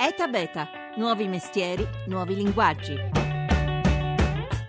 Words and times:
ETA 0.00 0.28
Beta, 0.28 0.68
nuovi 0.94 1.26
mestieri, 1.26 1.84
nuovi 2.06 2.36
linguaggi. 2.36 2.92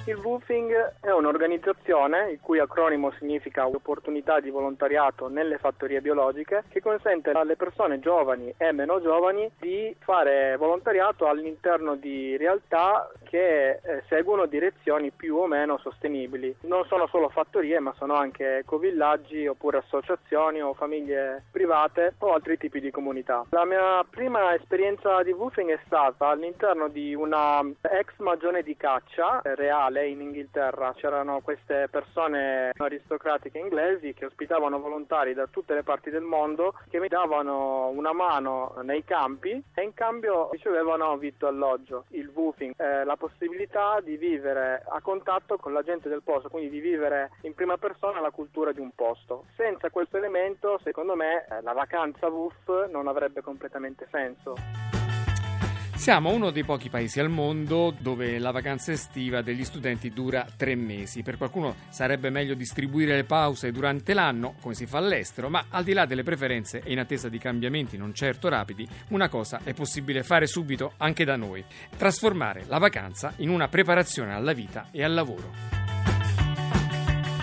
Il 0.06 0.16
WUFING 0.16 0.96
è 1.02 1.12
un'organizzazione 1.12 2.32
il 2.32 2.40
cui 2.42 2.58
acronimo 2.58 3.12
significa 3.20 3.68
opportunità 3.68 4.40
di 4.40 4.50
volontariato 4.50 5.28
nelle 5.28 5.60
fattorie 5.60 6.02
biologiche 6.02 6.64
che 6.70 6.82
consente 6.82 7.30
alle 7.30 7.56
persone 7.56 8.00
giovani 8.00 8.52
e 8.58 8.72
meno 8.72 9.00
giovani 9.02 9.52
di 9.60 9.96
fare 10.00 10.58
volontariato 10.58 11.28
all'interno 11.28 11.96
di 11.96 12.36
realtà 12.38 13.08
che 13.30 13.70
eh, 13.70 14.04
seguono 14.08 14.48
direzioni 14.48 15.12
più 15.12 15.36
o 15.36 15.46
meno 15.46 15.78
sostenibili. 15.78 16.56
Non 16.62 16.84
sono 16.86 17.06
solo 17.06 17.30
fattorie 17.30 17.80
ma 17.80 17.94
sono 17.96 18.16
anche 18.16 18.58
ecovillaggi 18.58 19.46
oppure 19.46 19.78
associazioni 19.78 20.64
o 20.64 20.74
famiglie 20.74 21.44
private 21.52 22.16
o 22.18 22.34
altri 22.34 22.58
tipi 22.58 22.80
di 22.80 22.90
comunità. 22.90 23.46
La 23.52 23.66
mia 23.66 24.04
prima 24.10 24.56
esperienza 24.56 25.22
di 25.22 25.32
WUFING 25.32 25.70
è 25.70 25.80
stata 25.86 26.30
all'interno 26.30 26.88
di 26.88 27.14
una 27.14 27.62
ex 27.82 28.18
magione 28.18 28.64
di 28.64 28.76
caccia 28.76 29.44
eh, 29.44 29.54
reale 29.54 30.08
in 30.08 30.22
Inghilterra 30.22 30.94
c'erano 30.96 31.42
queste 31.42 31.88
persone 31.92 32.72
aristocratiche 32.76 33.60
inglesi 33.60 34.16
che 34.16 34.26
ospitavano 34.26 34.80
volontari 34.80 35.36
da 35.36 35.46
tutte 35.46 35.76
le 35.76 35.84
parti 35.84 36.10
del 36.10 36.24
mondo 36.24 36.74
che 36.90 37.00
mi 37.00 37.08
davano 37.08 37.90
una 37.90 38.12
mano 38.12 38.74
nei 38.82 39.04
campi 39.04 39.62
e 39.76 39.84
in 39.84 39.94
cambio 39.94 40.50
ricevevano 40.52 41.16
vitto 41.18 41.46
alloggio, 41.46 42.06
il 42.10 42.32
woofing, 42.34 42.74
eh, 42.78 43.04
la 43.04 43.18
possibilità 43.20 44.00
di 44.02 44.18
vivere 44.18 44.82
a 44.88 45.02
contatto 45.02 45.58
con 45.58 45.74
la 45.74 45.84
gente 45.84 46.10
del 46.10 46.24
posto, 46.24 46.50
quindi 46.50 46.70
di 46.70 46.80
vivere 46.80 47.32
in 47.42 47.54
prima 47.54 47.78
persona 47.78 48.22
la 48.22 48.32
cultura 48.32 48.72
di 48.72 48.80
un 48.80 48.92
posto. 48.96 49.46
Senza 49.56 49.90
questo 49.90 50.18
elemento, 50.18 50.80
secondo 50.84 51.16
me, 51.16 51.46
eh, 51.46 51.62
la 51.62 51.74
vacanza 51.74 52.28
woof 52.28 52.88
non 52.90 53.08
avrebbe 53.08 53.42
completamente 53.42 54.08
senso. 54.10 54.99
Siamo 56.00 56.32
uno 56.32 56.50
dei 56.50 56.64
pochi 56.64 56.90
paesi 56.90 57.20
al 57.20 57.30
mondo 57.30 57.94
dove 57.96 58.40
la 58.40 58.52
vacanza 58.52 58.94
estiva 58.94 59.42
degli 59.42 59.66
studenti 59.66 60.12
dura 60.12 60.48
tre 60.56 60.74
mesi. 60.74 61.24
Per 61.24 61.38
qualcuno 61.38 61.76
sarebbe 61.90 62.30
meglio 62.30 62.54
distribuire 62.54 63.18
le 63.18 63.26
pause 63.26 63.74
durante 63.74 64.14
l'anno, 64.14 64.56
come 64.62 64.76
si 64.76 64.86
fa 64.86 65.00
all'estero, 65.00 65.50
ma 65.50 65.66
al 65.70 65.84
di 65.84 65.92
là 65.92 66.06
delle 66.06 66.24
preferenze 66.24 66.82
e 66.84 66.94
in 66.94 67.00
attesa 67.00 67.28
di 67.28 67.38
cambiamenti 67.38 67.98
non 67.98 68.14
certo 68.14 68.48
rapidi, 68.48 68.88
una 69.10 69.28
cosa 69.28 69.60
è 69.66 69.74
possibile 69.74 70.24
fare 70.24 70.48
subito 70.48 70.94
anche 70.98 71.26
da 71.26 71.36
noi: 71.36 71.64
trasformare 71.98 72.64
la 72.68 72.78
vacanza 72.78 73.34
in 73.40 73.50
una 73.50 73.68
preparazione 73.68 74.34
alla 74.34 74.54
vita 74.54 74.88
e 74.92 75.04
al 75.04 75.14
lavoro. 75.14 75.89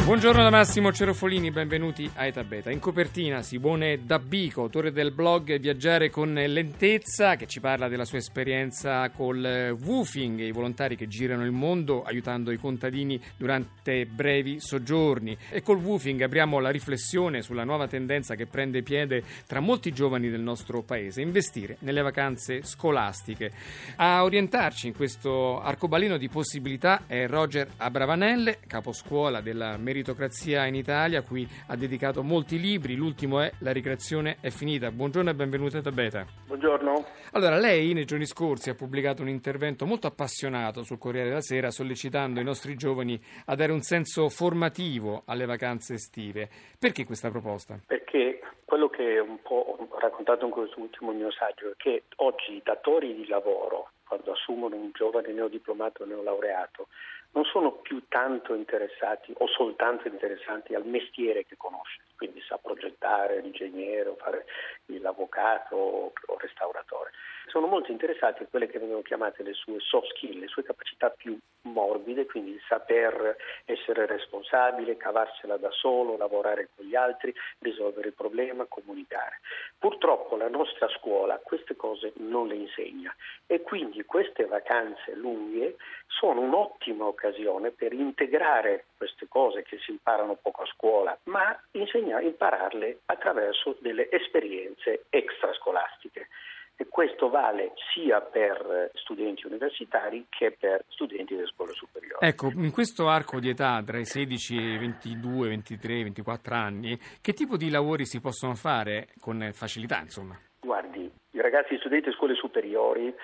Buongiorno 0.07 0.41
da 0.41 0.51
Massimo 0.51 0.93
Cerofolini, 0.93 1.51
benvenuti 1.51 2.09
a 2.15 2.27
Eta 2.27 2.45
Beta. 2.45 2.71
In 2.71 2.79
copertina 2.79 3.43
Simone 3.43 4.05
Dabbico, 4.05 4.61
autore 4.61 4.93
del 4.93 5.11
blog 5.11 5.59
Viaggiare 5.59 6.11
con 6.11 6.33
lentezza, 6.33 7.35
che 7.35 7.49
ci 7.49 7.59
parla 7.59 7.89
della 7.89 8.05
sua 8.05 8.19
esperienza 8.19 9.11
col 9.11 9.77
woofing, 9.77 10.39
i 10.39 10.53
volontari 10.53 10.95
che 10.95 11.09
girano 11.09 11.45
il 11.45 11.51
mondo 11.51 12.05
aiutando 12.05 12.53
i 12.53 12.57
contadini 12.57 13.21
durante 13.37 14.07
brevi 14.07 14.61
soggiorni. 14.61 15.37
E 15.51 15.61
col 15.63 15.79
woofing 15.79 16.23
apriamo 16.23 16.61
la 16.61 16.71
riflessione 16.71 17.43
sulla 17.43 17.65
nuova 17.65 17.89
tendenza 17.89 18.37
che 18.37 18.47
prende 18.47 18.85
piede 18.85 19.25
tra 19.45 19.59
molti 19.59 19.93
giovani 19.93 20.31
del 20.31 20.41
nostro 20.41 20.83
paese, 20.83 21.21
investire 21.21 21.79
nelle 21.81 22.03
vacanze 22.03 22.63
scolastiche. 22.63 23.51
A 23.97 24.23
orientarci 24.23 24.87
in 24.87 24.95
questo 24.95 25.61
arcobaleno 25.61 26.17
di 26.17 26.29
possibilità 26.29 27.07
è 27.09 27.27
Roger 27.27 27.67
Abravanelle, 27.79 28.61
caposcuola 28.69 29.41
della 29.41 29.71
Meritocrazia 29.71 29.95
meritocrazia 29.97 30.67
in 30.67 30.75
Italia, 30.75 31.21
a 31.21 31.23
cui 31.23 31.49
ha 31.69 31.77
dedicato 31.77 32.23
molti 32.23 32.61
libri. 32.61 32.95
L'ultimo 32.95 33.41
è 33.41 33.51
La 33.61 33.73
ricreazione 33.73 34.37
è 34.41 34.51
finita. 34.51 34.91
Buongiorno 34.91 35.31
e 35.31 35.35
benvenuta 35.35 35.79
a 35.79 35.83
Tabeta. 35.83 36.27
Buongiorno. 36.47 37.05
Allora, 37.33 37.57
lei 37.57 37.95
nei 37.95 38.05
giorni 38.05 38.27
scorsi 38.27 38.69
ha 38.69 38.75
pubblicato 38.75 39.23
un 39.23 39.29
intervento 39.29 39.87
molto 39.87 40.07
appassionato 40.07 40.83
sul 40.83 40.99
Corriere 40.99 41.29
della 41.29 41.41
Sera 41.41 41.71
sollecitando 41.71 42.41
i 42.41 42.45
nostri 42.45 42.77
giovani 42.77 43.19
a 43.47 43.55
dare 43.55 43.73
un 43.73 43.81
senso 43.81 44.29
formativo 44.29 45.23
alle 45.27 45.47
vacanze 45.47 45.95
estive. 45.95 46.49
Perché 46.79 47.05
questa 47.05 47.31
proposta? 47.31 47.79
Perché 47.87 48.41
quello 48.65 48.89
che 48.89 49.19
un 49.19 49.41
po' 49.41 49.79
ho 49.79 49.99
raccontato 49.99 50.45
in 50.45 50.51
questo 50.51 50.81
ultimo 50.81 51.13
mio 51.13 51.31
saggio 51.31 51.71
è 51.71 51.75
che 51.77 52.05
oggi 52.17 52.53
i 52.53 52.63
datori 52.63 53.15
di 53.15 53.27
lavoro, 53.27 53.91
quando 54.07 54.33
assumono 54.33 54.77
un 54.77 54.91
giovane 54.93 55.33
neodiplomato 55.33 56.03
o 56.03 56.07
neolaureato, 56.07 56.89
non 57.37 57.45
sono 57.45 57.73
più 57.73 58.03
tanto 58.09 58.55
interessati 58.55 59.33
o 59.37 59.47
soltanto 59.47 60.09
interessati 60.09 60.75
al 60.75 60.87
mestiere 60.87 61.45
che 61.45 61.57
conosce, 61.59 62.01
quindi 62.17 62.41
sa 62.41 62.57
progettare 62.57 63.43
l'ingegnere 63.43 64.09
o 64.09 64.17
fare 64.17 64.47
l'avvocato 64.87 65.77
o 65.77 66.13
restauratore 66.39 67.11
sono 67.57 67.69
molto 67.69 67.91
interessati 67.91 68.43
a 68.43 68.47
quelle 68.51 68.67
che 68.67 68.79
vengono 68.79 69.01
chiamate 69.01 69.43
le 69.43 69.55
sue 69.55 69.81
soft 69.81 70.09
skill, 70.11 70.41
le 70.41 70.47
sue 70.47 70.63
capacità 70.63 71.09
più 71.09 71.39
morbide, 71.63 72.27
quindi 72.27 72.51
il 72.51 72.61
saper 72.69 73.35
essere 73.65 74.05
responsabile, 74.05 74.99
cavarsela 74.99 75.57
da 75.57 75.71
solo, 75.71 76.19
lavorare 76.19 76.69
con 76.77 76.85
gli 76.85 76.95
altri, 76.95 77.35
risolvere 77.61 78.09
il 78.09 78.15
problema, 78.15 78.67
comunicare. 78.67 79.41
Purtroppo 79.79 80.37
la 80.37 80.51
nostra 80.51 80.87
scuola 80.99 81.41
queste 81.43 81.77
cose 81.77 82.13
non 82.17 82.47
le 82.47 82.57
insegna 82.57 83.15
e 83.47 83.63
quindi 83.63 84.05
queste 84.05 84.45
vacanze 84.45 85.15
lunghe 85.15 85.77
sono 86.09 86.43
un'ottima 86.43 87.07
occasione 87.07 87.71
per 87.71 87.95
integrare 87.95 88.85
queste 88.99 89.29
cose 89.29 89.63
che 89.63 89.79
si 89.79 89.93
imparano 89.93 90.35
poco 90.35 90.61
a 90.61 90.67
scuola, 90.67 91.19
ma 91.25 91.59
insegna, 91.71 92.21
impararle 92.21 92.99
attraverso 93.07 93.79
delle 93.81 94.11
esperienze 94.11 95.07
extrascolastiche 95.09 96.29
e 96.77 96.87
questo 96.89 97.31
vale 97.31 97.73
sia 97.93 98.21
per 98.21 98.91
studenti 98.95 99.47
universitari 99.47 100.27
che 100.29 100.53
per 100.53 100.85
studenti 100.89 101.35
delle 101.35 101.49
scuole 101.49 101.73
superiori. 101.73 102.27
Ecco, 102.27 102.51
in 102.55 102.71
questo 102.71 103.09
arco 103.09 103.41
di 103.41 103.49
età 103.49 103.83
tra 103.85 103.99
i 103.99 104.05
16 104.05 104.57
e 104.57 104.75
i 104.75 104.79
22, 104.79 105.49
23, 105.49 106.03
24 106.03 106.55
anni, 106.55 106.99
che 107.21 107.33
tipo 107.33 107.57
di 107.57 107.71
lavori 107.71 108.05
si 108.05 108.21
possono 108.21 108.55
fare 108.55 109.09
con 109.21 109.51
facilità, 109.53 110.01
insomma? 110.01 110.39
Guardi, 110.61 111.11
i 111.31 111.41
ragazzi 111.41 111.77
studenti 111.79 112.05
delle 112.05 112.17
scuole 112.17 112.35
superiori 112.35 113.15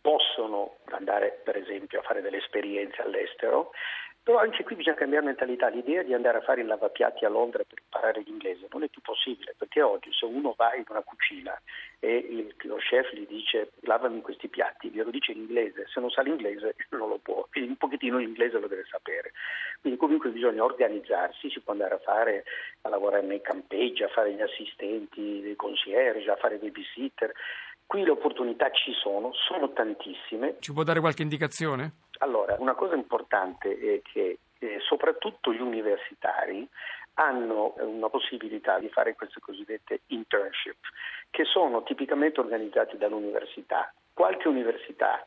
possono 0.00 0.76
andare 0.90 1.40
per 1.44 1.56
esempio 1.56 2.00
a 2.00 2.02
fare 2.02 2.20
delle 2.20 2.38
esperienze 2.38 3.02
all'estero 3.02 3.70
però 4.26 4.38
anche 4.38 4.64
qui 4.64 4.74
bisogna 4.74 4.96
cambiare 4.96 5.24
mentalità. 5.24 5.68
L'idea 5.68 6.02
di 6.02 6.12
andare 6.12 6.38
a 6.38 6.40
fare 6.40 6.60
il 6.60 6.66
lavapiatti 6.66 7.24
a 7.24 7.28
Londra 7.28 7.62
per 7.62 7.78
imparare 7.80 8.24
l'inglese 8.26 8.66
non 8.72 8.82
è 8.82 8.88
più 8.88 9.00
possibile, 9.00 9.54
perché 9.56 9.82
oggi 9.82 10.12
se 10.12 10.24
uno 10.24 10.52
va 10.56 10.74
in 10.74 10.82
una 10.88 11.02
cucina 11.02 11.56
e 12.00 12.16
il, 12.16 12.52
lo 12.62 12.74
chef 12.78 13.12
gli 13.12 13.24
dice 13.24 13.70
lavami 13.82 14.22
questi 14.22 14.48
piatti, 14.48 14.90
glielo 14.90 15.10
dice 15.10 15.30
in 15.30 15.42
inglese, 15.42 15.86
se 15.86 16.00
non 16.00 16.10
sa 16.10 16.22
l'inglese 16.22 16.74
non 16.90 17.08
lo 17.08 17.18
può, 17.22 17.46
quindi 17.48 17.70
un 17.70 17.76
pochettino 17.76 18.18
l'inglese 18.18 18.58
lo 18.58 18.66
deve 18.66 18.84
sapere. 18.90 19.30
Quindi 19.80 19.96
comunque 19.96 20.30
bisogna 20.30 20.64
organizzarsi, 20.64 21.48
si 21.48 21.60
può 21.60 21.74
andare 21.74 21.94
a 21.94 21.98
fare, 21.98 22.42
a 22.80 22.88
lavorare 22.88 23.24
nei 23.24 23.40
campeggi, 23.40 24.02
a 24.02 24.08
fare 24.08 24.32
gli 24.32 24.42
assistenti 24.42 25.40
dei 25.40 25.54
concierge, 25.54 26.28
a 26.28 26.34
fare 26.34 26.56
babysitter. 26.56 27.32
Qui 27.86 28.02
le 28.02 28.10
opportunità 28.10 28.68
ci 28.72 28.92
sono, 28.92 29.30
sono 29.32 29.72
tantissime. 29.72 30.56
Ci 30.58 30.72
può 30.72 30.82
dare 30.82 30.98
qualche 30.98 31.22
indicazione? 31.22 32.05
Allora, 32.18 32.56
una 32.58 32.74
cosa 32.74 32.94
importante 32.94 33.78
è 33.78 34.00
che 34.02 34.38
eh, 34.58 34.78
soprattutto 34.80 35.52
gli 35.52 35.60
universitari 35.60 36.68
hanno 37.14 37.74
una 37.78 38.08
possibilità 38.08 38.78
di 38.78 38.88
fare 38.88 39.14
queste 39.14 39.40
cosiddette 39.40 40.00
internship, 40.08 40.76
che 41.30 41.44
sono 41.44 41.82
tipicamente 41.82 42.40
organizzate 42.40 42.96
dall'università. 42.96 43.92
Qualche 44.12 44.48
università 44.48 45.24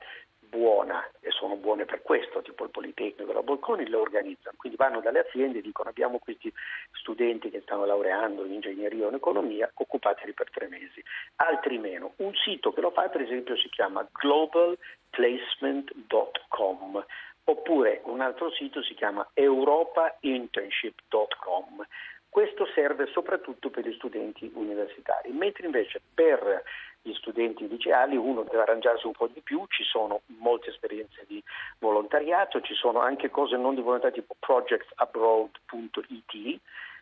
buona 0.49 1.05
e 1.21 1.31
sono 1.31 1.55
buone 1.55 1.85
per 1.85 2.01
questo, 2.01 2.41
tipo 2.41 2.63
il 2.63 2.71
Politecnico, 2.71 3.31
la 3.31 3.43
Bocconi, 3.43 3.87
le 3.87 3.95
organizzano, 3.95 4.57
quindi 4.57 4.77
vanno 4.77 4.99
dalle 4.99 5.19
aziende 5.19 5.59
e 5.59 5.61
dicono 5.61 5.89
abbiamo 5.89 6.19
questi 6.19 6.51
studenti 6.91 7.49
che 7.49 7.61
stanno 7.61 7.85
laureando 7.85 8.43
in 8.45 8.51
ingegneria 8.53 9.05
o 9.05 9.09
in 9.09 9.15
economia, 9.15 9.71
occupateli 9.73 10.33
per 10.33 10.49
tre 10.49 10.67
mesi, 10.67 11.03
altri 11.37 11.77
meno. 11.77 12.11
Un 12.17 12.33
sito 12.33 12.73
che 12.73 12.81
lo 12.81 12.91
fa 12.91 13.07
per 13.09 13.21
esempio 13.21 13.55
si 13.55 13.69
chiama 13.69 14.05
globalplacement.com 14.11 17.05
oppure 17.49 18.01
un 18.05 18.21
altro 18.21 18.49
sito 18.51 18.81
si 18.83 18.93
chiama 18.93 19.27
europainternship.com. 19.33 21.85
Questo 22.29 22.65
serve 22.73 23.07
soprattutto 23.07 23.69
per 23.69 23.85
gli 23.87 23.93
studenti 23.95 24.49
universitari, 24.53 25.31
mentre 25.31 25.65
invece 25.65 26.01
per 26.13 26.63
gli 27.01 27.13
studenti 27.13 27.65
liceali 27.67 28.15
uno 28.17 28.43
deve 28.43 28.61
arrangiarsi 28.61 29.07
un 29.07 29.13
po' 29.13 29.27
di 29.27 29.41
più, 29.41 29.65
ci 29.69 29.83
sono 29.83 30.21
molte 30.37 30.69
esperienze 30.69 31.25
di 31.27 31.43
volontariato, 31.79 32.61
ci 32.61 32.75
sono 32.75 32.99
anche 32.99 33.29
cose 33.29 33.57
non 33.57 33.75
di 33.75 33.81
volontariato 33.81 34.21
tipo 34.21 34.35
projectsabroad.it 34.39 36.59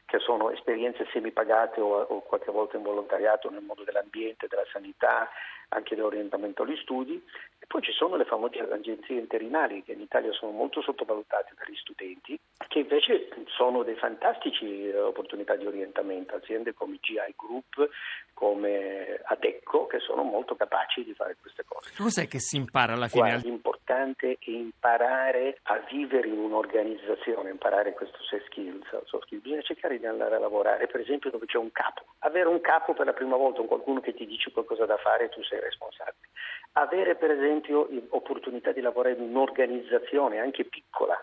che 0.07 0.19
sono 0.19 0.51
esperienze 0.51 1.06
semipagate 1.12 1.81
o, 1.81 2.00
o 2.00 2.21
qualche 2.21 2.50
volta 2.50 2.77
in 2.77 2.83
volontariato 2.83 3.50
nel 3.50 3.62
mondo 3.62 3.83
dell'ambiente, 3.83 4.47
della 4.47 4.65
sanità, 4.71 5.30
anche 5.69 5.95
dell'orientamento 5.95 6.63
agli 6.63 6.77
studi. 6.77 7.21
E 7.59 7.65
poi 7.68 7.81
ci 7.81 7.91
sono 7.91 8.15
le 8.15 8.23
famose 8.23 8.59
agenzie 8.59 9.19
interinali 9.19 9.83
che 9.83 9.91
in 9.91 10.00
Italia 10.00 10.31
sono 10.31 10.53
molto 10.53 10.81
sottovalutate 10.81 11.53
dagli 11.57 11.75
studenti, 11.75 12.39
che 12.68 12.80
invece 12.80 13.30
sono 13.48 13.83
dei 13.83 13.95
fantastici 13.95 14.89
eh, 14.89 14.98
opportunità 14.98 15.56
di 15.56 15.65
orientamento, 15.65 16.36
aziende 16.36 16.74
come 16.74 16.98
GI 17.00 17.33
Group, 17.36 17.89
come 18.33 19.19
Adecco, 19.25 19.88
che 19.88 20.00
sono 20.00 20.24
molto 20.24 20.56
capaci 20.56 21.04
di 21.04 21.13
fare 21.13 21.38
queste 21.39 21.63
cose. 21.65 21.92
Cos'è 21.95 22.27
che 22.27 22.39
si 22.39 22.56
impara 22.56 22.94
alla 22.94 23.07
fine? 23.07 23.30
Guarda, 23.30 23.48
l'importante 23.48 24.31
è 24.39 24.50
imparare 24.50 25.59
a 25.63 25.83
vivere 25.89 26.27
in 26.27 26.39
un'organizzazione, 26.39 27.50
imparare 27.50 27.94
questo 27.94 28.18
soft 28.21 28.45
skills, 28.45 28.88
soft 29.06 29.25
skills. 29.25 29.44
Bisogna 29.44 29.62
cercare 29.62 30.00
di 30.00 30.06
andare 30.06 30.36
a 30.36 30.39
lavorare, 30.39 30.88
per 30.88 31.01
esempio, 31.01 31.30
dove 31.30 31.45
c'è 31.45 31.57
un 31.57 31.71
capo. 31.71 32.04
Avere 32.19 32.48
un 32.48 32.62
capo 32.62 32.94
per 32.94 33.06
la 33.06 33.13
prima 33.13 33.36
volta, 33.36 33.62
un 33.62 33.68
qualcuno 33.68 34.01
che 34.01 34.13
ti 34.13 34.25
dice 34.25 34.51
qualcosa 34.51 34.86
da 34.86 34.98
fare 34.98 35.25
e 35.25 35.30
tu 35.30 35.44
sei 35.44 35.59
responsabile. 35.59 36.27
Avere, 36.74 37.15
per 37.15 37.31
esempio, 37.31 37.88
opportunità 38.09 38.71
di 38.71 38.81
lavorare 38.81 39.15
in 39.15 39.21
un'organizzazione 39.21 40.39
anche 40.39 40.63
piccola, 40.65 41.19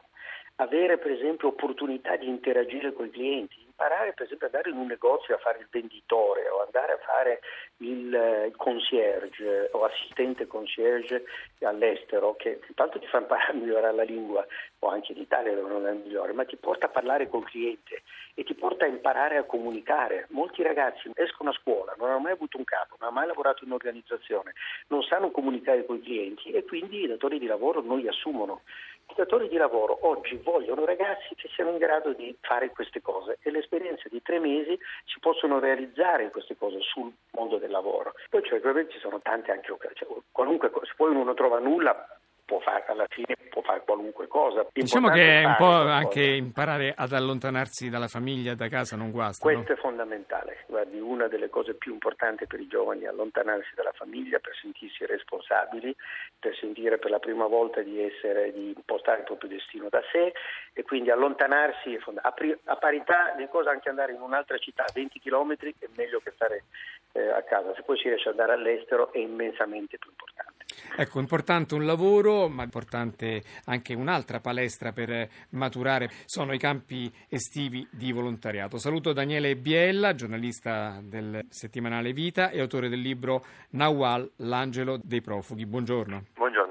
avere 0.56 0.99
per 0.99 1.11
esempio 1.11 1.49
opportunità 1.49 2.17
di 2.17 2.29
interagire 2.29 2.93
con 2.93 3.06
i 3.06 3.11
clienti, 3.11 3.61
imparare 3.67 4.12
per 4.12 4.27
esempio 4.27 4.47
ad 4.47 4.55
andare 4.55 4.73
in 4.73 4.81
un 4.81 4.87
negozio 4.87 5.35
a 5.35 5.39
fare 5.39 5.59
il 5.59 5.67
venditore 5.69 6.49
o 6.49 6.62
andare 6.62 6.93
a 6.93 6.99
fare 6.99 7.41
il, 7.79 8.15
eh, 8.15 8.53
concierge 8.56 9.71
o 9.73 9.85
assistente 9.85 10.47
concierge 10.47 11.25
all'estero 11.62 12.37
che 12.37 12.61
intanto 12.69 13.01
ti 13.01 13.06
fa 13.06 13.19
imparare 13.19 13.51
a 13.51 13.55
migliorare 13.55 13.95
la 13.95 14.03
lingua 14.05 14.47
o 14.79 14.89
anche 14.89 15.12
in 15.12 15.19
Italia 15.19 15.55
dove 15.55 15.69
non 15.69 15.87
è 15.87 15.93
migliore, 15.93 16.33
ma 16.33 16.45
ti 16.45 16.57
porta 16.57 16.87
a 16.87 16.91
parlare 16.91 17.29
col 17.29 17.45
cliente 17.45 18.03
e 18.35 18.45
ti 18.45 18.55
porta 18.55 18.85
a 18.85 18.89
imparare 18.89 19.39
a 19.39 19.45
comunicare. 19.45 20.27
Molti 20.31 20.62
ragazzi 20.62 21.11
escono 21.15 21.50
a 21.50 21.55
scuola, 21.61 21.95
non 21.99 22.11
hanno 22.11 22.21
mai 22.21 22.33
avuto 22.33 22.59
un 22.59 22.65
capo, 22.65 22.97
non 22.99 23.09
hanno 23.09 23.19
mai 23.19 23.27
lavorato 23.27 23.65
in 23.65 23.71
un'organizzazione, 23.71 24.53
non 24.89 25.03
sanno 25.03 25.31
comunicare 25.31 25.85
con 25.85 25.97
i 25.97 26.03
clienti 26.03 26.50
e 26.50 26.65
quindi 26.65 27.03
i 27.03 27.07
datori 27.09 27.39
di 27.39 27.47
lavoro 27.47 27.81
non 27.81 27.99
li 27.99 28.07
assumono. 28.07 28.62
I 29.06 29.15
datori 29.17 29.49
di 29.49 29.56
lavoro 29.56 29.99
oggi 30.09 30.37
vogliono 30.43 30.85
ragazzi 30.85 31.35
che 31.37 31.49
siano 31.55 31.71
in 31.71 31.79
grado 31.79 32.12
di 32.12 32.37
fare 32.41 32.71
queste 32.71 33.01
cose 33.01 33.39
e 33.43 33.51
le 33.51 33.61
esperienze 33.61 34.09
di 34.09 34.21
tre 34.23 34.39
mesi 34.39 34.79
si 35.05 35.21
possono 35.21 35.61
realizzare 35.61 36.31
queste 36.31 36.56
cose 36.56 36.81
sul 36.81 37.12
mondo 37.33 37.59
del 37.59 37.71
lavoro. 37.71 38.15
Poi 38.29 38.43
cioè, 38.43 38.61
ci 38.89 38.99
sono 38.99 39.21
tante 39.21 39.53
anche 39.53 39.71
occasioni, 39.71 39.95
cioè, 39.95 40.23
qualunque 40.33 40.71
cosa, 40.71 40.87
se 40.87 40.95
poi 40.97 41.11
uno 41.11 41.23
non 41.23 41.35
trova 41.35 41.59
nulla 41.59 42.19
può 42.44 42.61
fare 42.61 42.85
alla 42.88 43.06
fine 43.08 43.35
può 43.55 43.62
fare 43.62 43.82
qualunque 43.85 44.26
cosa. 44.26 44.67
Diciamo 44.73 45.08
che 45.08 45.43
è 45.43 45.44
un 45.44 45.55
po' 45.56 45.70
anche 45.70 46.23
imparare 46.23 46.93
ad 46.96 47.12
allontanarsi 47.12 47.88
dalla 47.88 48.08
famiglia, 48.08 48.55
da 48.55 48.69
casa, 48.69 48.96
non 48.96 49.12
guasta. 49.12 49.44
Questo 49.44 49.73
no? 49.73 49.79
è 49.79 49.81
fondamentale. 49.81 50.64
Guardi, 50.67 50.99
una 50.99 51.29
delle 51.29 51.49
cose 51.49 51.75
più 51.75 51.93
importanti 51.93 52.46
per 52.46 52.58
i 52.58 52.67
giovani 52.67 53.02
è 53.02 53.06
allontanarsi 53.06 53.75
dalla 53.76 53.93
famiglia 53.93 54.41
per 54.41 54.56
sentirsi 54.61 55.06
responsabili, 55.06 55.94
per 56.37 56.56
sentire 56.56 56.99
per 56.99 57.11
la 57.11 57.20
prima 57.20 57.46
volta 57.46 57.81
di 57.81 58.02
essere, 58.02 58.52
di 58.52 58.73
impostare 58.75 59.19
il 59.19 59.25
proprio 59.25 59.50
destino 59.50 59.88
da 59.88 60.02
sé 60.11 60.32
e 60.73 60.82
quindi 60.82 61.11
allontanarsi 61.11 61.97
a, 62.23 62.35
a 62.64 62.76
parità 62.76 63.35
di 63.37 63.47
cosa 63.49 63.70
anche 63.70 63.88
andare 63.88 64.12
in 64.12 64.20
un'altra 64.20 64.58
città 64.58 64.82
a 64.82 64.93
20 64.93 65.20
km 65.20 65.55
è 65.55 65.88
meglio 65.94 66.19
che 66.19 66.32
stare 66.35 66.64
eh, 67.12 67.29
a 67.29 67.43
casa. 67.43 67.73
Se 67.75 67.82
poi 67.82 67.97
si 67.99 68.08
riesce 68.08 68.31
ad 68.31 68.38
andare 68.38 68.58
all'estero 68.58 69.12
è 69.12 69.19
immensamente 69.19 69.97
più 69.97 70.11
importante. 70.11 70.54
Ecco, 70.96 71.19
importante 71.19 71.75
un 71.75 71.84
lavoro, 71.84 72.49
ma 72.49 72.62
importante 72.62 73.43
anche 73.64 73.94
un'altra 73.94 74.40
palestra 74.40 74.93
per 74.93 75.28
maturare, 75.50 76.11
sono 76.25 76.52
i 76.52 76.58
campi 76.58 77.12
estivi 77.28 77.87
di 77.90 78.12
volontariato. 78.12 78.78
Saluto 78.78 79.12
Daniele 79.12 79.56
Biella, 79.56 80.14
giornalista 80.14 81.00
del 81.02 81.44
settimanale 81.49 82.12
Vita 82.12 82.50
e 82.50 82.61
autore 82.61 82.88
del 82.88 83.00
libro 83.00 83.44
Nawal, 83.70 84.31
l'angelo 84.37 84.99
dei 85.02 85.20
profughi. 85.20 85.66
Buongiorno. 85.66 86.25
Buongiorno. 86.34 86.63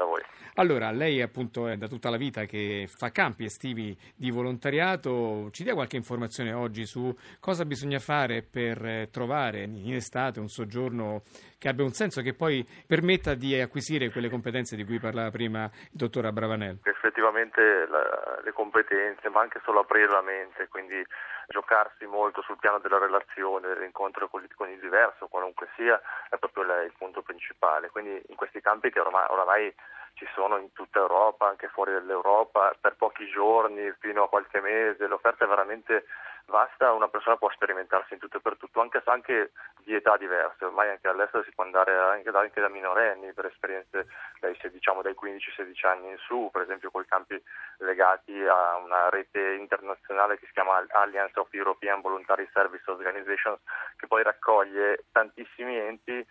Allora, 0.55 0.91
lei 0.91 1.21
appunto 1.21 1.67
è 1.67 1.77
da 1.77 1.87
tutta 1.87 2.09
la 2.09 2.17
vita 2.17 2.45
che 2.45 2.87
fa 2.87 3.09
campi 3.09 3.45
estivi 3.45 3.97
di 4.15 4.29
volontariato, 4.29 5.49
ci 5.51 5.63
dia 5.63 5.73
qualche 5.73 5.95
informazione 5.95 6.53
oggi 6.53 6.85
su 6.85 7.13
cosa 7.39 7.65
bisogna 7.65 7.99
fare 7.99 8.43
per 8.43 9.09
trovare 9.09 9.63
in 9.63 9.93
estate 9.95 10.39
un 10.39 10.49
soggiorno 10.49 11.23
che 11.57 11.69
abbia 11.69 11.83
un 11.83 11.93
senso 11.93 12.21
che 12.21 12.33
poi 12.33 12.63
permetta 12.85 13.33
di 13.33 13.59
acquisire 13.59 14.11
quelle 14.11 14.29
competenze 14.29 14.75
di 14.75 14.85
cui 14.85 14.99
parlava 14.99 15.31
prima 15.31 15.63
il 15.63 15.89
dottor 15.91 16.25
Abravanel. 16.25 16.79
Effettivamente 16.83 17.87
la, 17.87 18.41
le 18.43 18.51
competenze, 18.51 19.29
ma 19.29 19.41
anche 19.41 19.61
solo 19.63 19.79
aprire 19.79 20.07
la 20.07 20.21
mente, 20.21 20.67
quindi 20.67 21.03
giocarsi 21.47 22.05
molto 22.05 22.41
sul 22.41 22.57
piano 22.57 22.79
della 22.79 22.97
relazione, 22.97 23.67
dell'incontro 23.67 24.27
con, 24.27 24.45
con 24.55 24.69
il 24.69 24.79
diverso, 24.79 25.27
qualunque 25.27 25.67
sia, 25.75 25.99
è 26.29 26.37
proprio 26.37 26.63
il 26.81 26.93
punto 26.97 27.21
principale. 27.21 27.89
Quindi 27.89 28.21
in 28.27 28.35
questi 28.35 28.61
campi 28.61 28.91
che 28.91 28.99
ormai, 28.99 29.25
oramai 29.29 29.73
ci 30.13 30.27
sono 30.33 30.57
in 30.57 30.71
tutta 30.73 30.99
Europa, 30.99 31.47
anche 31.47 31.67
fuori 31.69 31.91
dall'Europa, 31.91 32.75
per 32.79 32.95
pochi 32.95 33.27
giorni, 33.29 33.91
fino 33.99 34.23
a 34.23 34.29
qualche 34.29 34.61
mese, 34.61 35.07
l'offerta 35.07 35.45
è 35.45 35.47
veramente 35.47 36.05
vasta, 36.45 36.91
una 36.91 37.07
persona 37.07 37.37
può 37.37 37.49
sperimentarsi 37.49 38.13
in 38.13 38.19
tutto 38.19 38.37
e 38.37 38.41
per 38.41 38.57
tutto, 38.57 38.81
anche, 38.81 39.01
anche 39.05 39.51
di 39.83 39.95
età 39.95 40.17
diverse, 40.17 40.65
ormai 40.65 40.89
anche 40.89 41.07
all'estero 41.07 41.43
si 41.43 41.51
può 41.51 41.63
andare 41.63 41.97
anche 41.97 42.31
da, 42.31 42.39
anche 42.39 42.61
da 42.61 42.69
minorenni 42.69 43.33
per 43.33 43.45
esperienze 43.45 44.07
dai, 44.39 44.57
diciamo, 44.71 45.01
dai 45.01 45.15
15-16 45.19 45.87
anni 45.87 46.09
in 46.09 46.17
su, 46.17 46.49
per 46.51 46.61
esempio 46.61 46.91
con 46.91 47.01
i 47.01 47.07
campi 47.07 47.41
legati 47.77 48.39
a 48.45 48.77
una 48.77 49.09
rete 49.09 49.53
internazionale 49.53 50.37
che 50.37 50.45
si 50.45 50.53
chiama 50.53 50.83
Alliance 50.89 51.39
of 51.39 51.51
European 51.53 52.01
Voluntary 52.01 52.47
Service 52.53 52.89
Organizations, 52.89 53.59
che 53.97 54.07
poi 54.07 54.23
raccoglie 54.23 55.05
tantissimi 55.11 55.77
enti 55.77 56.25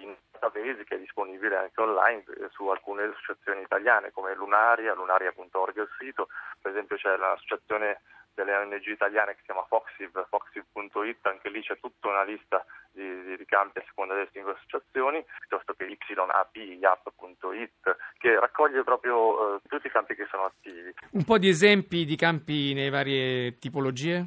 in 0.00 0.16
database 0.32 0.84
che 0.84 0.96
è 0.96 0.98
disponibile 0.98 1.56
anche 1.56 1.80
online 1.80 2.24
su 2.50 2.66
alcune 2.68 3.04
associazioni 3.04 3.62
italiane 3.62 4.12
come 4.12 4.34
Lunaria, 4.34 4.94
lunaria.org 4.94 5.76
il 5.76 5.88
sito, 5.98 6.28
per 6.60 6.72
esempio 6.72 6.96
c'è 6.96 7.16
l'associazione 7.16 8.00
delle 8.34 8.54
ONG 8.56 8.86
italiane 8.86 9.32
che 9.32 9.38
si 9.38 9.44
chiama 9.46 9.64
Foxiv, 9.68 10.26
foxiv.it, 10.28 11.26
anche 11.26 11.48
lì 11.50 11.62
c'è 11.62 11.78
tutta 11.80 12.08
una 12.08 12.24
lista 12.24 12.64
di, 12.90 13.36
di 13.36 13.44
campi 13.46 13.78
a 13.78 13.84
seconda 13.86 14.14
delle 14.14 14.28
singole 14.32 14.56
associazioni, 14.56 15.24
piuttosto 15.40 15.74
che 15.74 15.84
YAP, 15.84 16.56
yap.it, 16.56 17.96
che 18.18 18.40
raccoglie 18.40 18.82
proprio 18.84 19.56
eh, 19.56 19.60
tutti 19.68 19.86
i 19.86 19.90
campi 19.90 20.14
che 20.14 20.26
sono 20.30 20.44
attivi. 20.44 20.94
Un 21.12 21.24
po' 21.24 21.38
di 21.38 21.48
esempi 21.48 22.04
di 22.04 22.16
campi 22.16 22.74
nelle 22.74 22.90
varie 22.90 23.58
tipologie? 23.58 24.26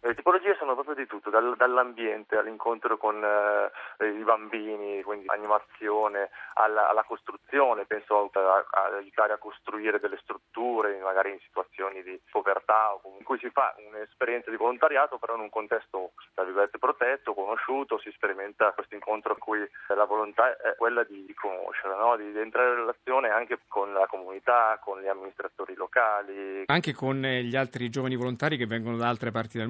Le 0.00 0.14
tipologie 0.14 0.56
sono 0.58 0.74
proprio 0.74 0.94
di 0.94 1.06
tutto, 1.06 1.30
dal, 1.30 1.54
dall'ambiente 1.56 2.36
all'incontro 2.36 2.96
con 2.96 3.22
eh, 3.22 4.06
i 4.06 4.22
bambini, 4.24 5.02
quindi 5.02 5.26
animazione, 5.28 6.30
alla, 6.54 6.88
alla 6.88 7.04
costruzione, 7.04 7.86
penso 7.86 8.30
a, 8.32 8.40
a, 8.40 8.96
aiutare 8.96 9.32
a 9.32 9.38
costruire 9.38 10.00
delle 10.00 10.18
strutture, 10.22 10.98
magari 10.98 11.30
in 11.30 11.38
situazioni 11.40 12.02
di 12.02 12.20
povertà, 12.30 12.94
o 12.94 13.00
in 13.18 13.24
cui 13.24 13.38
si 13.38 13.50
fa 13.50 13.74
un'esperienza 13.78 14.50
di 14.50 14.56
volontariato, 14.56 15.18
però 15.18 15.34
in 15.34 15.42
un 15.42 15.50
contesto, 15.50 16.12
tra 16.34 16.44
virgolette, 16.44 16.78
protetto, 16.78 17.34
conosciuto, 17.34 17.98
si 17.98 18.10
sperimenta 18.12 18.72
questo 18.72 18.94
incontro 18.94 19.34
in 19.34 19.38
cui 19.38 19.70
la 19.94 20.04
volontà 20.04 20.56
è 20.56 20.74
quella 20.76 21.04
di, 21.04 21.24
di 21.24 21.34
conoscere, 21.34 21.96
no? 21.96 22.16
di, 22.16 22.32
di, 22.32 22.38
entrare 22.38 22.70
in 22.70 22.76
relazione 22.76 23.28
anche 23.30 23.58
con 23.68 23.92
la 23.92 24.06
comunità, 24.06 24.78
con 24.82 25.00
gli 25.00 25.08
amministratori 25.08 25.74
locali. 25.74 26.64
Anche 26.66 26.92
con 26.94 27.20
gli 27.20 27.56
altri 27.56 27.88
giovani 27.88 28.16
volontari 28.16 28.56
che 28.56 28.66
vengono 28.66 28.96
da 28.96 29.08
altre 29.08 29.30
parti 29.30 29.58
del 29.58 29.66
mondo. 29.66 29.67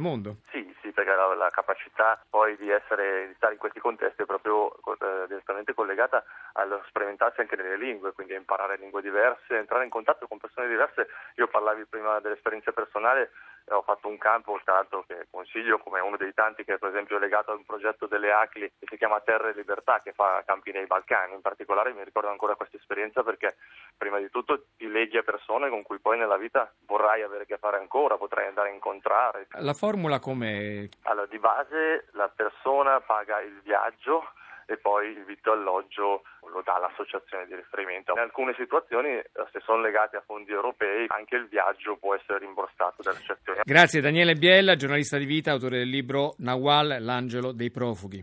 Sì, 0.50 0.74
sì, 0.80 0.92
perché 0.92 1.14
la, 1.14 1.34
la 1.34 1.50
capacità 1.50 2.20
poi 2.30 2.56
di, 2.56 2.70
essere, 2.70 3.26
di 3.26 3.34
stare 3.34 3.54
in 3.54 3.58
questi 3.58 3.80
contesti 3.80 4.22
è 4.22 4.26
proprio 4.26 4.72
eh, 4.74 5.26
direttamente 5.26 5.74
collegata 5.74 6.24
allo 6.54 6.82
sperimentarsi 6.88 7.40
anche 7.40 7.56
nelle 7.56 7.76
lingue, 7.76 8.12
quindi 8.12 8.34
imparare 8.34 8.76
lingue 8.76 9.02
diverse, 9.02 9.56
entrare 9.56 9.84
in 9.84 9.90
contatto 9.90 10.26
con 10.26 10.38
persone 10.38 10.68
diverse. 10.68 11.08
Io 11.36 11.48
parlavi 11.48 11.86
prima 11.86 12.20
dell'esperienza 12.20 12.72
personale, 12.72 13.30
ho 13.70 13.82
fatto 13.82 14.08
un 14.08 14.18
campo, 14.18 14.58
tra 14.64 14.74
l'altro 14.74 15.04
che 15.06 15.26
consiglio 15.30 15.78
come 15.78 16.00
uno 16.00 16.16
dei 16.16 16.32
tanti 16.34 16.64
che 16.64 16.78
per 16.78 16.90
esempio 16.90 17.16
è 17.16 17.20
legato 17.20 17.50
a 17.50 17.54
un 17.54 17.64
progetto 17.64 18.06
delle 18.06 18.32
ACLI 18.32 18.72
che 18.78 18.86
si 18.88 18.96
chiama 18.96 19.20
Terra 19.20 19.48
e 19.48 19.54
Libertà 19.54 20.00
che 20.02 20.12
fa 20.12 20.42
campi 20.46 20.72
nei 20.72 20.86
Balcani, 20.86 21.34
in 21.34 21.40
particolare 21.40 21.92
mi 21.92 22.04
ricordo 22.04 22.28
ancora 22.28 22.54
questa 22.54 22.76
esperienza 22.76 23.22
perché 23.22 23.56
prima 23.96 24.18
di 24.18 24.30
tutto 24.30 24.66
ti 24.76 24.88
leghi 24.88 25.16
a 25.16 25.22
persone 25.22 25.68
con 25.68 25.82
cui 25.82 25.98
poi 25.98 26.18
nella 26.18 26.36
vita 26.36 26.72
vorrai 26.86 27.22
avere 27.22 27.42
a 27.44 27.46
che 27.46 27.58
fare 27.58 27.78
ancora, 27.78 28.16
potrai 28.16 28.46
andare 28.46 28.70
a 28.70 28.72
incontrare. 28.72 29.48
La 29.58 29.74
formula 29.74 30.18
come? 30.18 30.88
Allora, 31.02 31.26
di 31.26 31.38
base 31.38 32.06
la 32.12 32.28
persona 32.28 33.00
paga 33.00 33.40
il 33.40 33.60
viaggio 33.62 34.32
e 34.70 34.76
poi 34.76 35.08
il 35.08 35.24
vitto 35.24 35.52
alloggio 35.52 36.22
lo 36.52 36.60
dà 36.62 36.78
l'associazione 36.78 37.46
di 37.46 37.54
riferimento. 37.54 38.12
In 38.12 38.18
alcune 38.18 38.54
situazioni, 38.54 39.18
se 39.50 39.60
sono 39.64 39.80
legate 39.80 40.18
a 40.18 40.22
fondi 40.26 40.52
europei, 40.52 41.06
anche 41.08 41.36
il 41.36 41.48
viaggio 41.48 41.96
può 41.96 42.14
essere 42.14 42.38
rimborsato 42.40 43.00
dall'associazione. 43.02 43.62
Grazie 43.64 44.02
Daniele 44.02 44.34
Biella, 44.34 44.76
giornalista 44.76 45.16
di 45.16 45.24
vita, 45.24 45.52
autore 45.52 45.78
del 45.78 45.88
libro 45.88 46.34
Nawal, 46.38 46.98
l'angelo 47.00 47.52
dei 47.52 47.70
profughi. 47.70 48.22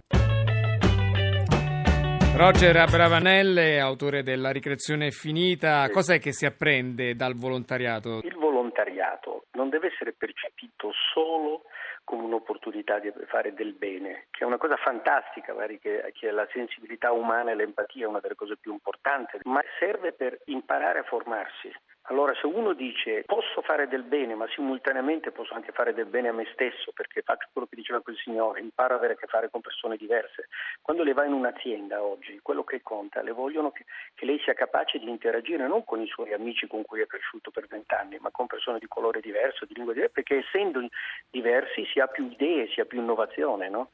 Roger 2.36 2.76
Abravanelle, 2.76 3.80
autore 3.80 4.22
della 4.22 4.52
Ricreazione 4.52 5.10
finita, 5.10 5.90
cos'è 5.90 6.20
che 6.20 6.32
si 6.34 6.46
apprende 6.46 7.16
dal 7.16 7.34
volontariato? 7.34 8.20
Il 8.24 8.36
volontariato 8.36 9.46
non 9.54 9.70
deve 9.70 9.88
essere 9.88 10.12
percepito 10.12 10.92
solo 11.14 11.62
come 12.06 12.24
un'opportunità 12.24 13.00
di 13.00 13.12
fare 13.28 13.54
del 13.54 13.74
bene, 13.74 14.28
che 14.32 14.44
è 14.44 14.48
una 14.48 14.58
cosa 14.58 14.78
fantastica, 14.78 15.54
magari 15.54 15.80
che, 15.80 16.14
che 16.14 16.32
la 16.32 16.48
sensibilità 16.54 17.12
umana 17.12 17.52
e 17.52 17.56
l'empatia 17.56 18.06
è 18.06 18.08
una 18.08 18.20
delle 18.20 18.36
cose 18.36 18.56
più 18.56 18.72
importanti, 18.72 19.40
ma 19.44 19.62
serve 19.80 20.14
per 20.14 20.40
imparare 20.46 21.00
a 21.00 21.04
formarsi. 21.04 21.74
Allora 22.08 22.36
se 22.36 22.46
uno 22.46 22.74
dice 22.74 23.24
posso 23.26 23.62
fare 23.64 23.88
del 23.88 24.04
bene 24.04 24.36
ma 24.36 24.48
simultaneamente 24.50 25.32
posso 25.32 25.56
anche 25.56 25.72
fare 25.72 25.92
del 25.92 26.06
bene 26.06 26.28
a 26.28 26.34
me 26.34 26.48
stesso 26.54 26.92
perché 26.94 27.24
faccio 27.24 27.48
quello 27.52 27.68
che 27.68 27.76
diceva 27.76 28.02
quel 28.02 28.16
signore, 28.18 28.60
imparo 28.60 28.94
ad 28.94 29.00
avere 29.00 29.14
a 29.14 29.16
che 29.18 29.26
fare 29.26 29.50
con 29.50 29.62
persone 29.62 29.98
diverse. 29.98 30.48
Quando 30.82 31.02
le 31.02 31.14
va 31.14 31.26
in 31.26 31.34
un'azienda 31.34 32.04
oggi, 32.04 32.40
quello 32.44 32.64
che 32.64 32.84
conta, 32.84 33.24
le 33.24 33.32
vogliono 33.32 33.72
che, 33.72 33.86
che 34.14 34.26
lei 34.26 34.40
sia 34.40 34.54
capace 34.54 35.00
di 35.00 35.10
interagire 35.10 35.66
non 35.68 35.84
con 35.84 36.00
i 36.00 36.08
suoi 36.08 36.32
amici 36.32 36.68
con 36.68 36.84
cui 36.84 37.02
è 37.02 37.08
cresciuto 37.08 37.50
per 37.50 37.66
vent'anni, 37.66 38.20
ma 38.20 38.30
con 38.30 38.46
persone 38.46 38.78
di 38.78 38.88
colore 38.88 39.20
diverso, 39.20 39.66
di 39.66 39.74
lingua 39.74 39.94
diversa, 39.94 40.14
perché 40.14 40.46
essendo 40.46 40.88
diversi 41.32 41.86
si 41.86 42.00
ha 42.00 42.06
più 42.06 42.30
idee, 42.30 42.68
si 42.68 42.82
ha 42.82 42.86
più 42.86 43.00
innovazione. 43.00 43.68
No? 43.68 43.90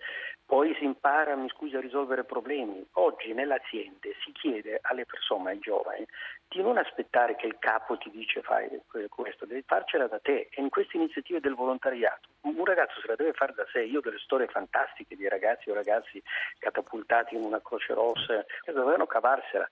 Poi 0.51 0.75
si 0.75 0.83
impara, 0.83 1.33
mi 1.37 1.47
scusi, 1.47 1.77
a 1.77 1.79
risolvere 1.79 2.25
problemi. 2.25 2.85
Oggi 2.95 3.31
nelle 3.31 3.53
aziende 3.53 4.13
si 4.21 4.33
chiede 4.33 4.79
alle 4.81 5.05
persone, 5.05 5.51
ai 5.51 5.59
giovani, 5.59 6.05
di 6.49 6.61
non 6.61 6.77
aspettare 6.77 7.37
che 7.37 7.47
il 7.47 7.55
capo 7.57 7.97
ti 7.97 8.09
dice 8.09 8.41
fai 8.41 8.67
questo, 9.07 9.45
devi 9.45 9.63
farcela 9.65 10.07
da 10.07 10.19
te. 10.19 10.49
E 10.51 10.61
in 10.61 10.67
queste 10.67 10.97
iniziative 10.97 11.39
del 11.39 11.55
volontariato 11.55 12.27
un 12.41 12.65
ragazzo 12.65 12.99
se 12.99 13.07
la 13.07 13.15
deve 13.15 13.31
fare 13.31 13.53
da 13.53 13.65
sé. 13.71 13.83
Io 13.83 13.99
ho 13.99 14.01
delle 14.01 14.17
storie 14.17 14.47
fantastiche 14.47 15.15
di 15.15 15.25
ragazzi 15.29 15.69
o 15.69 15.73
ragazzi 15.73 16.21
catapultati 16.59 17.35
in 17.35 17.43
una 17.45 17.61
croce 17.61 17.93
rossa 17.93 18.45
che 18.61 18.73
dovevano 18.73 19.05
cavarsela 19.05 19.69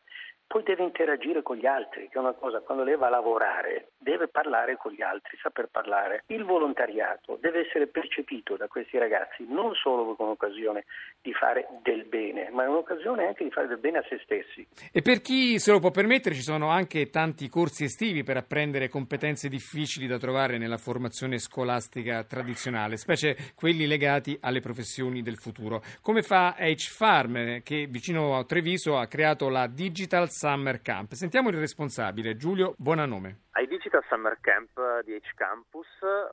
poi 0.49 0.63
deve 0.63 0.81
interagire 0.81 1.43
con 1.43 1.57
gli 1.57 1.67
altri, 1.67 2.09
che 2.09 2.17
è 2.17 2.17
una 2.17 2.33
cosa, 2.33 2.59
quando 2.61 2.83
lei 2.83 2.97
va 2.97 3.05
a 3.05 3.11
lavorare 3.11 3.89
deve 3.99 4.27
parlare 4.29 4.77
con 4.77 4.91
gli 4.91 5.03
altri, 5.03 5.37
saper 5.39 5.67
parlare. 5.69 6.23
Il 6.27 6.43
volontariato 6.43 7.37
deve 7.39 7.67
essere 7.67 7.85
percepito 7.85 8.57
da 8.57 8.67
questi 8.67 8.97
ragazzi 8.97 9.45
non 9.47 9.75
solo 9.75 10.15
come 10.15 10.29
un'occasione 10.29 10.85
di 11.21 11.33
fare 11.33 11.67
del 11.83 12.05
bene, 12.05 12.49
ma 12.49 12.63
è 12.63 12.67
un'occasione 12.67 13.27
anche 13.27 13.43
di 13.43 13.51
fare 13.51 13.67
del 13.67 13.77
bene 13.77 13.99
a 13.99 14.05
se 14.09 14.19
stessi. 14.23 14.65
E 14.91 15.03
per 15.03 15.21
chi 15.21 15.59
se 15.59 15.71
lo 15.71 15.79
può 15.79 15.91
permettere 15.91 16.33
ci 16.33 16.41
sono 16.41 16.69
anche 16.69 17.11
tanti 17.11 17.47
corsi 17.47 17.83
estivi 17.83 18.23
per 18.23 18.37
apprendere 18.37 18.89
competenze 18.89 19.49
difficili 19.49 20.07
da 20.07 20.17
trovare 20.17 20.57
nella 20.57 20.77
formazione 20.77 21.37
scolastica 21.37 22.23
tradizionale, 22.23 22.97
specie 22.97 23.35
quelli 23.53 23.85
legati 23.85 24.35
alle 24.41 24.61
professioni 24.61 25.21
del 25.21 25.37
futuro. 25.37 25.83
Come 26.01 26.23
fa 26.23 26.55
H-Farm 26.57 27.61
che 27.61 27.85
vicino 27.87 28.35
a 28.37 28.45
Treviso 28.45 28.97
ha 28.97 29.05
creato 29.05 29.49
la 29.49 29.67
Digital 29.67 30.29
Summer 30.39 30.81
Camp. 30.81 31.11
Sentiamo 31.15 31.49
il 31.49 31.57
responsabile, 31.57 32.37
Giulio 32.37 32.73
Buonanome. 32.77 33.47
Ai 33.51 33.67
Digital 33.99 34.03
Summer 34.07 34.37
Camp 34.39 35.01
di 35.03 35.13
H 35.13 35.33
Campus 35.35 35.87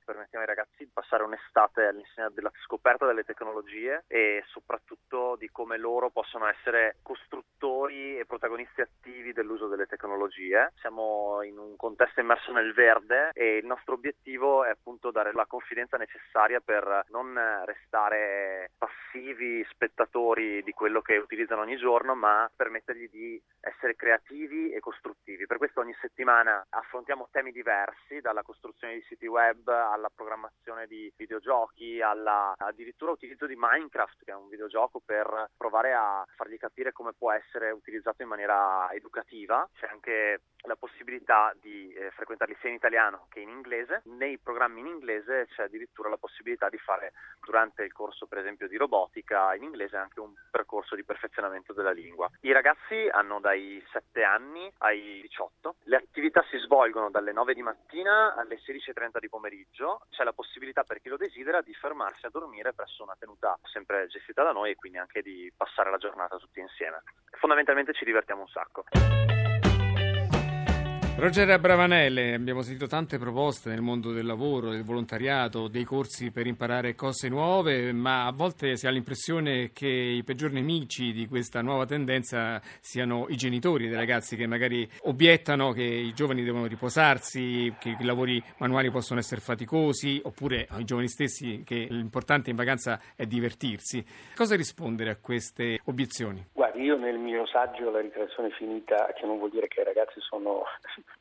permettiamo 0.05 0.45
ai 0.45 0.55
ragazzi 0.55 0.85
di 0.85 0.89
passare 0.93 1.23
un'estate 1.23 1.85
all'insegna 1.85 2.29
della 2.29 2.51
scoperta 2.63 3.05
delle 3.05 3.23
tecnologie 3.23 4.03
e 4.07 4.43
soprattutto 4.47 5.35
di 5.35 5.49
come 5.49 5.77
loro 5.77 6.09
possono 6.09 6.47
essere 6.47 6.97
costruttori 7.01 8.17
e 8.17 8.25
protagonisti 8.25 8.81
attivi 8.81 9.33
dell'uso 9.33 9.67
delle 9.67 9.85
tecnologie. 9.85 10.71
Siamo 10.79 11.41
in 11.43 11.57
un 11.57 11.75
contesto 11.75 12.21
immerso 12.21 12.51
nel 12.51 12.73
verde 12.73 13.31
e 13.33 13.57
il 13.57 13.65
nostro 13.65 13.95
obiettivo 13.95 14.63
è 14.63 14.69
appunto 14.69 15.11
dare 15.11 15.33
la 15.33 15.45
confidenza 15.45 15.97
necessaria 15.97 16.59
per 16.59 17.05
non 17.09 17.37
restare 17.65 18.71
passivi 18.77 19.65
spettatori 19.69 20.63
di 20.63 20.71
quello 20.71 21.01
che 21.01 21.17
utilizzano 21.17 21.61
ogni 21.61 21.77
giorno, 21.77 22.15
ma 22.15 22.49
permettergli 22.55 23.09
di 23.09 23.41
essere 23.59 23.95
creativi 23.95 24.71
e 24.71 24.79
costruttivi. 24.79 25.47
Per 25.47 25.57
questo 25.57 25.81
ogni 25.81 25.95
settimana 25.99 26.65
affrontiamo 26.69 27.27
temi 27.31 27.51
diversi, 27.57 28.21
dalla 28.21 28.43
costruzione 28.43 28.93
di 28.93 29.05
siti 29.07 29.25
web 29.25 29.67
alla 29.67 30.11
programmazione 30.13 30.85
di 30.85 31.11
videogiochi, 31.17 32.01
alla 32.01 32.53
addirittura 32.55 33.11
utilizzo 33.11 33.47
di 33.47 33.55
Minecraft, 33.57 34.23
che 34.23 34.31
è 34.31 34.35
un 34.35 34.47
videogioco 34.47 35.01
per 35.03 35.49
provare 35.57 35.93
a 35.93 36.23
fargli 36.35 36.57
capire 36.57 36.91
come 36.91 37.13
può 37.17 37.31
essere 37.31 37.71
utilizzato 37.71 38.21
in 38.21 38.27
maniera 38.27 38.91
educativa. 38.91 39.67
C'è 39.73 39.87
anche 39.87 40.41
la 40.67 40.75
possibilità 40.75 41.55
di 41.59 41.91
eh, 41.93 42.11
frequentarli 42.11 42.55
sia 42.59 42.69
in 42.69 42.75
italiano 42.75 43.25
che 43.29 43.39
in 43.39 43.49
inglese. 43.49 44.01
Nei 44.05 44.37
programmi 44.37 44.81
in 44.81 44.87
inglese 44.87 45.47
c'è 45.49 45.63
addirittura 45.63 46.09
la 46.09 46.17
possibilità 46.17 46.69
di 46.69 46.77
fare 46.77 47.13
durante 47.43 47.83
il 47.83 47.93
corso 47.93 48.27
per 48.27 48.39
esempio 48.39 48.67
di 48.67 48.77
robotica 48.77 49.55
in 49.55 49.63
inglese 49.63 49.97
anche 49.97 50.19
un 50.19 50.33
percorso 50.51 50.95
di 50.95 51.03
perfezionamento 51.03 51.73
della 51.73 51.91
lingua. 51.91 52.29
I 52.41 52.51
ragazzi 52.51 53.07
hanno 53.11 53.39
dai 53.39 53.83
7 53.91 54.23
anni 54.23 54.71
ai 54.79 55.21
18. 55.21 55.75
Le 55.83 55.95
attività 55.95 56.43
si 56.49 56.57
svolgono 56.57 57.09
dalle 57.09 57.31
9 57.31 57.46
di 57.53 57.61
mattina 57.61 58.35
alle 58.35 58.57
16.30 58.57 59.19
di 59.19 59.29
pomeriggio. 59.29 60.01
C'è 60.09 60.23
la 60.23 60.33
possibilità 60.33 60.83
per 60.83 60.99
chi 61.01 61.09
lo 61.09 61.17
desidera 61.17 61.61
di 61.61 61.73
fermarsi 61.73 62.25
a 62.25 62.29
dormire 62.29 62.73
presso 62.73 63.03
una 63.03 63.15
tenuta 63.17 63.57
sempre 63.63 64.07
gestita 64.07 64.43
da 64.43 64.51
noi 64.51 64.71
e 64.71 64.75
quindi 64.75 64.97
anche 64.97 65.21
di 65.21 65.51
passare 65.55 65.91
la 65.91 65.97
giornata 65.97 66.37
tutti 66.37 66.59
insieme. 66.59 67.03
Fondamentalmente 67.39 67.93
ci 67.93 68.05
divertiamo 68.05 68.41
un 68.41 68.47
sacco. 68.47 68.83
Roger 71.19 71.49
Abravanelle, 71.49 72.35
abbiamo 72.35 72.61
sentito 72.61 72.85
tante 72.85 73.17
proposte 73.17 73.69
nel 73.69 73.81
mondo 73.81 74.11
del 74.11 74.23
lavoro, 74.23 74.69
del 74.69 74.83
volontariato, 74.83 75.67
dei 75.67 75.83
corsi 75.83 76.29
per 76.29 76.45
imparare 76.45 76.93
cose 76.93 77.27
nuove, 77.27 77.91
ma 77.91 78.27
a 78.27 78.31
volte 78.31 78.77
si 78.77 78.85
ha 78.85 78.91
l'impressione 78.91 79.71
che 79.73 79.87
i 79.87 80.23
peggiori 80.23 80.53
nemici 80.53 81.13
di 81.13 81.27
questa 81.27 81.63
nuova 81.63 81.87
tendenza 81.87 82.61
siano 82.81 83.25
i 83.29 83.35
genitori 83.35 83.87
dei 83.87 83.97
ragazzi 83.97 84.35
che 84.35 84.45
magari 84.45 84.87
obiettano 85.05 85.71
che 85.71 85.81
i 85.81 86.13
giovani 86.13 86.43
devono 86.43 86.67
riposarsi, 86.67 87.73
che 87.79 87.97
i 87.99 88.05
lavori 88.05 88.41
manuali 88.59 88.91
possono 88.91 89.19
essere 89.19 89.41
faticosi, 89.41 90.21
oppure 90.23 90.67
ai 90.69 90.83
giovani 90.83 91.07
stessi 91.07 91.63
che 91.65 91.87
l'importante 91.89 92.51
in 92.51 92.55
vacanza 92.55 93.01
è 93.15 93.25
divertirsi. 93.25 94.05
Cosa 94.35 94.55
rispondere 94.55 95.09
a 95.09 95.15
queste 95.15 95.79
obiezioni? 95.85 96.45
Guardi, 96.53 96.83
io 96.83 96.95
nel 96.95 97.17
mio 97.17 97.47
saggio 97.47 97.89
La 97.89 98.01
ricreazione 98.01 98.51
finita, 98.51 99.11
che 99.19 99.25
non 99.25 99.39
vuol 99.39 99.49
dire 99.49 99.67
che 99.67 99.81
i 99.81 99.83
ragazzi 99.83 100.19
sono 100.19 100.63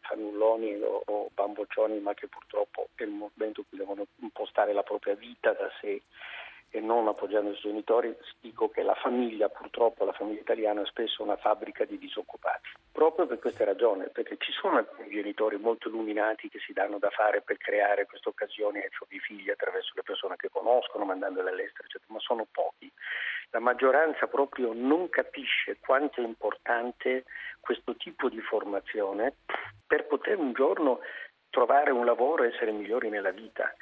fannulloni 0.00 0.80
o, 0.80 1.02
o 1.04 1.30
bamboccioni, 1.34 1.98
ma 2.00 2.14
che 2.14 2.28
purtroppo 2.28 2.88
è 2.94 3.02
il 3.02 3.10
momento 3.10 3.60
in 3.60 3.68
cui 3.68 3.78
devono 3.78 4.06
impostare 4.20 4.72
la 4.72 4.82
propria 4.82 5.14
vita 5.14 5.52
da 5.52 5.70
sé 5.80 6.02
e 6.70 6.80
non 6.80 7.08
appoggiando 7.08 7.50
i 7.50 7.58
genitori, 7.60 8.14
dico 8.40 8.68
che 8.68 8.82
la 8.82 8.94
famiglia, 8.94 9.48
purtroppo 9.48 10.04
la 10.04 10.12
famiglia 10.12 10.40
italiana 10.40 10.82
è 10.82 10.86
spesso 10.86 11.22
una 11.22 11.36
fabbrica 11.36 11.84
di 11.84 11.98
disoccupati. 11.98 12.68
Proprio 12.92 13.26
per 13.26 13.38
questa 13.38 13.64
ragione, 13.64 14.08
perché 14.08 14.36
ci 14.38 14.52
sono 14.52 14.78
alcuni 14.78 15.08
genitori 15.10 15.58
molto 15.58 15.88
illuminati 15.88 16.48
che 16.48 16.58
si 16.58 16.72
danno 16.72 16.98
da 16.98 17.10
fare 17.10 17.42
per 17.42 17.56
creare 17.56 18.06
queste 18.06 18.28
occasioni 18.28 18.78
ai 18.78 18.90
propri 18.90 19.18
figli 19.18 19.50
attraverso 19.50 19.92
le 19.94 20.02
persone 20.02 20.36
che 20.36 20.48
conoscono, 20.50 21.04
mandandole 21.04 21.50
all'estero, 21.50 21.84
eccetera, 21.84 22.12
ma 22.12 22.20
sono 22.20 22.46
pochi. 22.50 22.90
La 23.50 23.60
maggioranza 23.60 24.26
proprio 24.26 24.72
non 24.74 25.08
capisce 25.08 25.78
quanto 25.80 26.20
è 26.20 26.24
importante 26.24 27.24
questo 27.60 27.94
tipo 27.96 28.28
di 28.28 28.40
formazione 28.40 29.36
per 29.86 30.06
poter 30.06 30.38
un 30.38 30.52
giorno 30.52 31.00
trovare 31.50 31.90
un 31.90 32.04
lavoro 32.04 32.42
e 32.42 32.48
essere 32.48 32.72
migliori 32.72 33.08
nella 33.08 33.30
vita. 33.30 33.74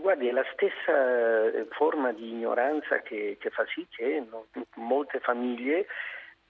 Guardi, 0.00 0.28
è 0.28 0.32
la 0.32 0.44
stessa 0.52 1.46
eh, 1.46 1.66
forma 1.70 2.12
di 2.12 2.28
ignoranza 2.28 3.00
che, 3.00 3.36
che 3.40 3.50
fa 3.50 3.64
sì 3.72 3.86
che 3.88 4.22
non, 4.28 4.42
molte 4.74 5.20
famiglie 5.20 5.86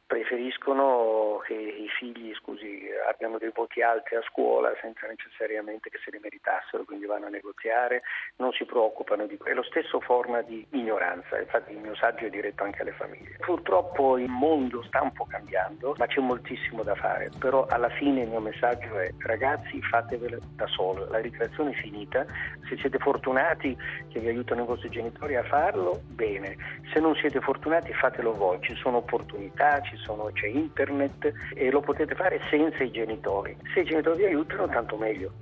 preferiscono 0.06 1.40
che 1.44 1.54
i 1.54 1.88
figli 1.98 2.32
scusi, 2.34 2.82
abbiano 3.08 3.38
dei 3.38 3.50
voti 3.54 3.82
alti 3.82 4.14
a 4.14 4.22
scuola 4.22 4.72
senza 4.80 5.06
necessariamente 5.06 5.88
che 5.88 5.98
se 6.04 6.10
li 6.10 6.18
meritassero, 6.20 6.84
quindi 6.84 7.06
vanno 7.06 7.26
a 7.26 7.30
negoziare, 7.30 8.02
non 8.36 8.52
si 8.52 8.64
preoccupano 8.64 9.26
di 9.26 9.36
quello. 9.36 9.52
È 9.52 9.56
lo 9.56 9.62
stesso 9.62 10.00
forma 10.00 10.42
di 10.42 10.66
ignoranza, 10.70 11.38
infatti 11.40 11.72
il 11.72 11.78
mio 11.78 11.94
saggio 11.94 12.26
è 12.26 12.30
diretto 12.30 12.64
anche 12.64 12.82
alle 12.82 12.92
famiglie. 12.92 13.36
Purtroppo 13.40 14.18
il 14.18 14.28
mondo 14.28 14.82
sta 14.84 15.02
un 15.02 15.12
po' 15.12 15.24
cambiando, 15.24 15.94
ma 15.96 16.06
c'è 16.06 16.20
moltissimo 16.20 16.82
da 16.82 16.94
fare, 16.94 17.30
però 17.38 17.66
alla 17.66 17.90
fine 17.90 18.22
il 18.22 18.28
mio 18.28 18.40
messaggio 18.40 18.98
è 18.98 19.10
ragazzi 19.20 19.80
fatevelo 19.82 20.38
da 20.54 20.66
solo, 20.66 21.08
la 21.08 21.18
ricreazione 21.18 21.70
è 21.70 21.74
finita, 21.74 22.26
se 22.68 22.76
siete 22.76 22.98
fortunati 22.98 23.76
che 24.08 24.20
vi 24.20 24.28
aiutano 24.28 24.62
i 24.62 24.66
vostri 24.66 24.90
genitori 24.90 25.36
a 25.36 25.42
farlo, 25.44 26.00
bene, 26.08 26.56
se 26.92 27.00
non 27.00 27.14
siete 27.16 27.40
fortunati 27.40 27.92
fatelo 27.92 28.32
voi, 28.32 28.60
ci 28.60 28.74
sono 28.74 28.98
opportunità, 28.98 29.80
ci 29.82 29.93
sono, 29.96 30.30
c'è 30.32 30.46
internet 30.46 31.32
e 31.54 31.70
lo 31.70 31.80
potete 31.80 32.14
fare 32.14 32.40
senza 32.50 32.82
i 32.82 32.90
genitori. 32.90 33.56
Se 33.72 33.80
i 33.80 33.84
genitori 33.84 34.18
vi 34.18 34.24
aiutano, 34.26 34.68
tanto 34.68 34.96
meglio. 34.96 35.32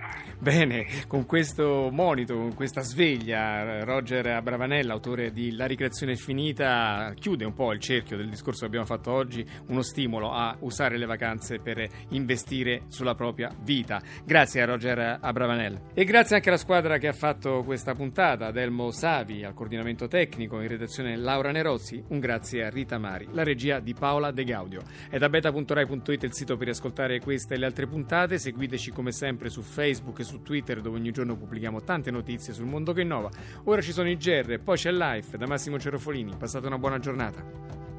Bene, 0.42 0.88
con 1.06 1.24
questo 1.24 1.88
monito, 1.92 2.34
con 2.34 2.52
questa 2.54 2.80
sveglia, 2.80 3.84
Roger 3.84 4.26
Abravanella, 4.26 4.92
autore 4.92 5.30
di 5.30 5.54
La 5.54 5.66
ricreazione 5.66 6.16
finita, 6.16 7.12
chiude 7.14 7.44
un 7.44 7.54
po' 7.54 7.70
il 7.70 7.78
cerchio 7.78 8.16
del 8.16 8.28
discorso 8.28 8.62
che 8.62 8.66
abbiamo 8.66 8.84
fatto 8.84 9.12
oggi, 9.12 9.46
uno 9.68 9.82
stimolo 9.82 10.32
a 10.32 10.56
usare 10.58 10.98
le 10.98 11.06
vacanze 11.06 11.60
per 11.60 11.88
investire 12.08 12.86
sulla 12.88 13.14
propria 13.14 13.54
vita. 13.62 14.02
Grazie 14.24 14.62
a 14.62 14.64
Roger 14.64 15.18
Abravanella. 15.20 15.80
E 15.94 16.04
grazie 16.04 16.34
anche 16.34 16.48
alla 16.48 16.58
squadra 16.58 16.98
che 16.98 17.06
ha 17.06 17.12
fatto 17.12 17.62
questa 17.62 17.94
puntata, 17.94 18.50
Delmo 18.50 18.90
Savi 18.90 19.44
al 19.44 19.54
coordinamento 19.54 20.08
tecnico, 20.08 20.60
in 20.60 20.66
redazione 20.66 21.14
Laura 21.14 21.52
Nerozzi, 21.52 22.02
un 22.08 22.18
grazie 22.18 22.64
a 22.64 22.68
Rita 22.68 22.98
Mari, 22.98 23.28
la 23.30 23.44
regia 23.44 23.78
di 23.78 23.94
Paola 23.94 24.32
De 24.32 24.42
Gaudio. 24.42 24.82
È 25.08 25.18
da 25.18 25.28
beta.rai.it 25.28 26.24
il 26.24 26.34
sito 26.34 26.56
per 26.56 26.70
ascoltare 26.70 27.20
queste 27.20 27.54
e 27.54 27.58
le 27.58 27.66
altre 27.66 27.86
puntate. 27.86 28.38
Seguiteci 28.38 28.90
come 28.90 29.12
sempre 29.12 29.48
su 29.48 29.62
Facebook 29.62 30.18
e 30.18 30.30
su 30.32 30.42
Twitter 30.42 30.80
dove 30.80 30.96
ogni 30.96 31.10
giorno 31.10 31.36
pubblichiamo 31.36 31.82
tante 31.82 32.10
notizie 32.10 32.54
sul 32.54 32.64
mondo 32.64 32.92
che 32.94 33.02
innova. 33.02 33.30
Ora 33.64 33.82
ci 33.82 33.92
sono 33.92 34.08
i 34.08 34.16
GR, 34.16 34.58
poi 34.60 34.76
c'è 34.76 34.90
Life 34.90 35.36
da 35.36 35.46
Massimo 35.46 35.78
Cerofolini. 35.78 36.34
Passate 36.38 36.66
una 36.66 36.78
buona 36.78 36.98
giornata. 36.98 37.91